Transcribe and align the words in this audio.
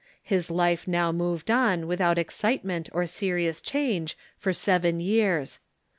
His 0.23 0.49
life 0.49 0.87
now 0.87 1.11
moved 1.11 1.51
on 1.51 1.85
without 1.85 2.17
excitement 2.17 2.89
or 2.91 3.05
serious 3.05 3.61
change 3.61 4.17
for 4.35 4.51
seven 4.51 4.99
years. 4.99 5.59